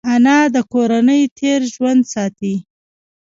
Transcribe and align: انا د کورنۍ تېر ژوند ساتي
انا 0.13 0.39
د 0.55 0.57
کورنۍ 0.73 1.21
تېر 1.39 1.59
ژوند 1.73 2.01
ساتي 2.13 2.53